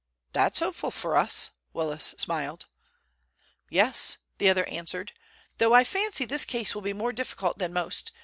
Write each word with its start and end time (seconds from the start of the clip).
"That's 0.33 0.57
hopeful 0.61 0.89
for 0.89 1.15
us," 1.15 1.51
Willis 1.73 2.15
smiled. 2.17 2.65
"Yes," 3.69 4.17
the 4.39 4.49
other 4.49 4.65
answered, 4.67 5.11
"though 5.59 5.75
I 5.75 5.83
fancy 5.83 6.25
this 6.25 6.43
case 6.43 6.73
will 6.73 6.81
be 6.81 6.91
more 6.91 7.13
difficult 7.13 7.59
than 7.59 7.71
most. 7.71 8.11